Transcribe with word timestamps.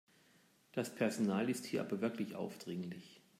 Das 0.71 0.95
Personal 0.95 1.47
ist 1.47 1.63
hier 1.67 1.81
aber 1.81 2.01
wirklich 2.01 2.33
aufdringlich. 2.33 3.21